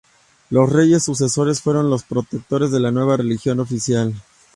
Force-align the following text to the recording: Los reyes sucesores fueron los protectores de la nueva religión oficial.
Los 0.49 0.67
reyes 0.71 1.03
sucesores 1.03 1.61
fueron 1.61 1.91
los 1.91 2.01
protectores 2.01 2.71
de 2.71 2.79
la 2.79 2.89
nueva 2.89 3.17
religión 3.17 3.59
oficial. 3.59 4.15